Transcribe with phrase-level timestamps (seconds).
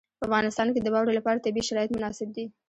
[0.19, 2.45] په افغانستان کې د واوره لپاره طبیعي شرایط مناسب دي.